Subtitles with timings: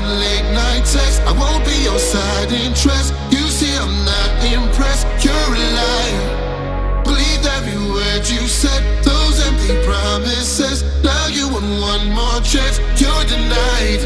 [0.00, 1.20] the late night text.
[1.22, 3.14] I won't be your side interest.
[3.30, 5.06] You see, I'm not impressed.
[5.24, 7.02] You're a liar.
[7.04, 8.82] Believe every word you said.
[9.04, 10.84] Those empty promises.
[11.02, 12.78] Now you want one more chance.
[13.00, 14.02] You're denied.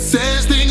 [0.00, 0.61] Says the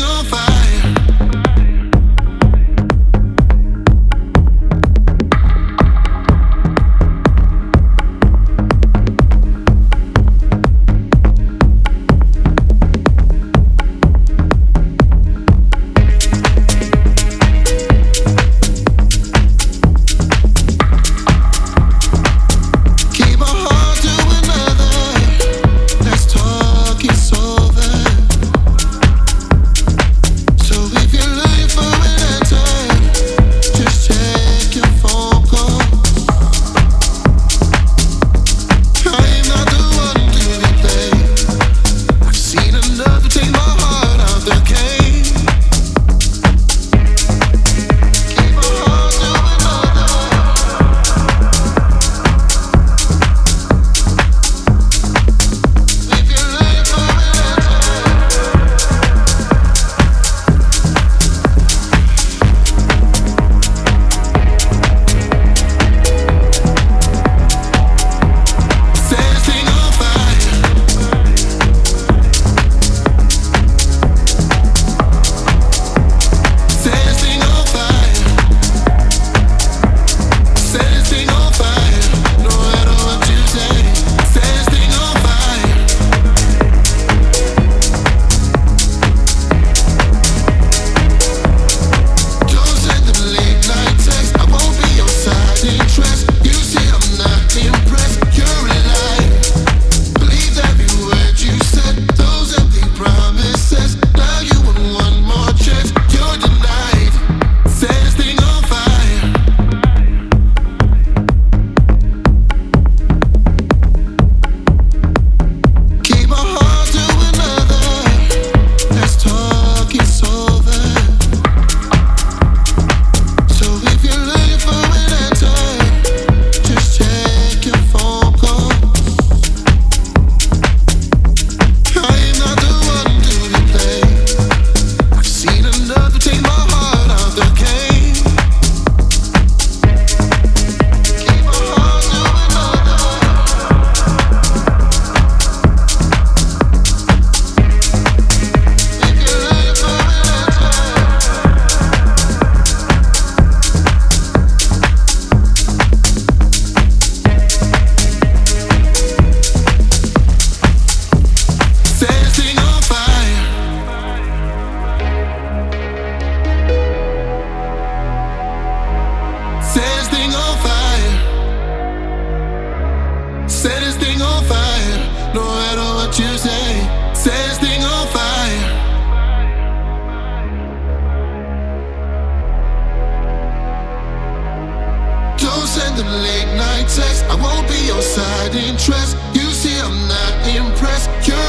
[191.26, 191.41] you